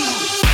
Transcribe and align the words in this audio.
beat. 0.00 0.49